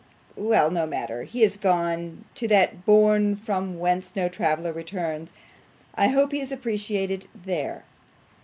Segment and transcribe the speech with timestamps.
[0.35, 1.21] Well, no matter.
[1.25, 5.31] He is gone to that bourne from whence no traveller returns.
[5.93, 7.83] I hope he is appreciated THERE.